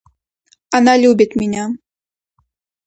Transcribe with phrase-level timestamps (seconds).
[0.71, 1.69] Она любит меня.